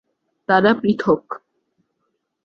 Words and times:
তারা 0.49 0.71
পৃথক। 0.73 1.23